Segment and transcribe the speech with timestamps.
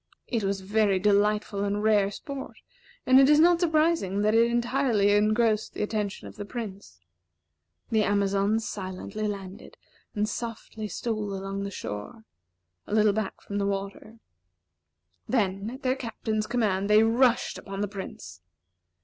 [0.25, 2.57] It was very delightful and rare sport,
[3.05, 7.01] and it is not surprising that it entirely engrossed the attention of the Prince.
[7.91, 9.77] The Amazons silently landed,
[10.15, 12.25] and softly stole along the shore,
[12.87, 14.17] a little back from the water.
[15.29, 18.41] Then, at their Captain's command, they rushed upon the Prince.